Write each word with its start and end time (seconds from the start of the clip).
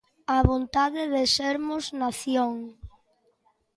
A 0.35 0.39
vontade 0.49 1.03
de 1.13 1.23
sermos 1.37 1.85
nación. 2.01 2.53